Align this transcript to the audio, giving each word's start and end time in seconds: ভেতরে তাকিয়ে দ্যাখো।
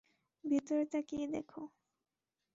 ভেতরে 0.43 0.83
তাকিয়ে 0.85 1.25
দ্যাখো। 1.27 1.61